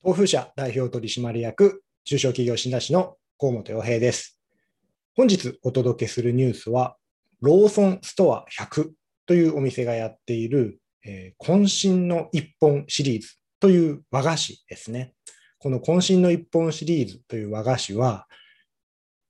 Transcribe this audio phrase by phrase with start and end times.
[0.00, 4.38] 東風社代表取締役、中小企業診断士の河本洋平です。
[5.16, 6.96] 本日お届けするニュースは、
[7.40, 8.90] ローソンストア100
[9.26, 15.14] というお店がやっている、えー渾身の一本シリーズという和菓子ですね。
[15.58, 18.28] この渾身の一本シリーズという和菓子は、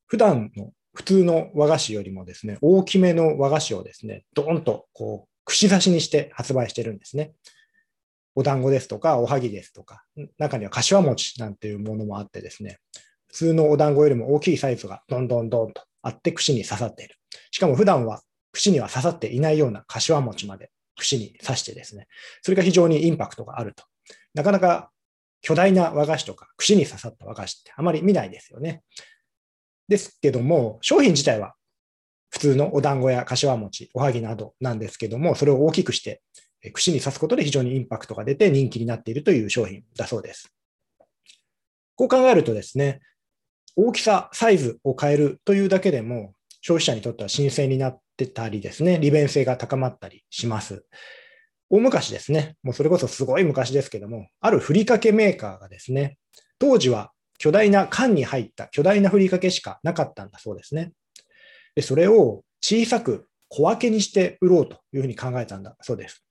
[0.04, 7.32] 普段の普通の和菓子よりもですね、大きめの和菓子をですね、ドーンとこう串刺しにして発売してるんですね。
[8.38, 10.04] お団子ですとか、おはぎですとか、
[10.38, 12.78] 中には柏餅なんていうものもあってですね、
[13.26, 17.16] 普通のお団子よりも大きいサイズがどんどんどんとあって串に刺さっている。
[17.50, 22.06] しかも普段は串には刺さっていないような柏餅まで串に刺してですね、
[22.42, 23.82] それが非常にインパクトがあると。
[24.34, 24.92] なかなか
[25.40, 28.84] 巨大な和菓子とか串に刺さった和菓子ってあまり見ないですよね。
[29.88, 31.54] ですけども、商品自体は
[32.30, 36.22] 普通のお団子や柏餅、おはぎなどなんですけども、それを大きくして
[36.72, 40.52] 串に刺すことで非常にインパクトが出て人気になっているという商品だそうです。
[41.94, 43.00] こう考えるとですね、
[43.76, 50.84] 大きさ、サイズを変えるというだけでも、消費者にとっては新鮮になってたりですね、利便性が高まったりします。
[51.70, 56.18] 大昔ですね、もうそれこそすごい昔ですけども、あるふりかけメーカーがですね、
[56.58, 60.92] 当時は巨大な缶に入った巨大なふりかけしかなかったんだそうですね。
[61.74, 66.24] で、それを小さく小分けにして売ろうというふうに考えたんだそうです。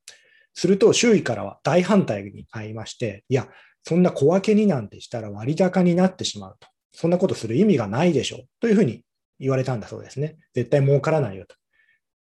[0.58, 3.48] すると周囲からは大反対に会いまして、いや、
[3.84, 6.68] そんな小分けになんてしたら割高になってしまうと。
[6.94, 8.40] そんなことする意味がないでしょう。
[8.60, 9.04] というふうに
[9.40, 10.38] 言われたんだそうですね。
[10.56, 11.56] 絶対儲からないよと。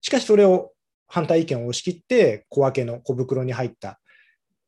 [0.00, 0.70] しかしそれを
[1.08, 3.98] 反対意見を押し切って小分けの小袋に入った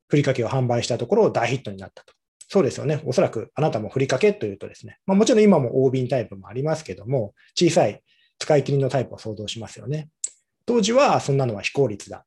[0.09, 2.15] ふりかけを販売したところ大ヒットになったと。
[2.49, 3.01] そうですよね。
[3.07, 8.03] おそらくあなたもふりかけというとですね、まあ、もちろん今も大瓶タイプもありますけども、小さい
[8.41, 10.09] 使い切りのタイプを想像しますよね。
[10.67, 12.27] 当時はそんなのは非効率だ。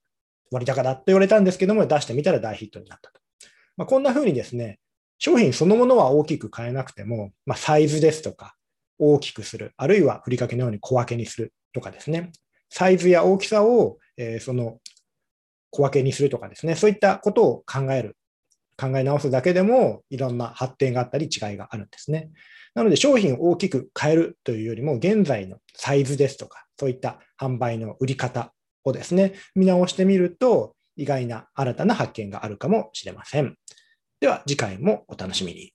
[0.51, 3.19] 割高だと言われたんですけども、出してみたら大ヒットになったと。
[3.77, 4.79] まあ、こんな風にですね、
[5.17, 8.55] 商品そのものは大きく変えなくても、まあ、サイズですとか、
[8.97, 12.31] 大きくする、あるいはふりかけのように小分けにするとかですね、
[12.69, 14.79] サイズや大きさを、えーその
[15.75, 18.15] 小分けにするとかですね、そういったことを考える、
[18.77, 22.29] 考え直すだけでも、いろんな発展があったり違いがあるんですね。
[22.75, 28.53] なので商品を大きく変えるというよりも、現在のサイズですとか、そういった販売の売り方
[28.85, 33.57] をですね、見直してみると、意外な新たな発見があるかもしれません。
[34.21, 35.74] では次回もお楽しみに。